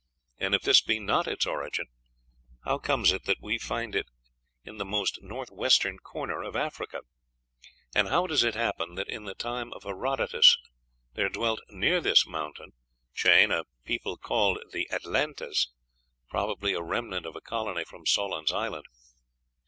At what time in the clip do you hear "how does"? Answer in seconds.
8.07-8.43